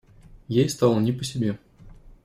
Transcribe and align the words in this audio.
Ей 0.47 0.67
стало 0.67 0.99
не 0.99 1.11
по 1.11 1.23
себе. 1.23 1.59